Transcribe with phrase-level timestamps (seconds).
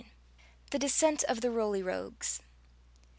[0.71, 2.41] THE DESCENT OF THE ROLY ROGUES.